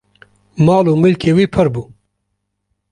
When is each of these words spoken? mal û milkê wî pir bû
mal 0.65 0.85
û 0.91 0.93
milkê 1.03 1.31
wî 1.37 1.45
pir 1.53 1.67
bû 1.73 1.83